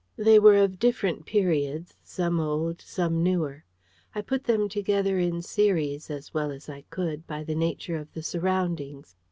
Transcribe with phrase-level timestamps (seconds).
[0.17, 3.65] They were of different periods, some old, some newer.
[4.15, 8.11] I put them together in series, as well as I could, by the nature of
[8.13, 9.15] the surroundings.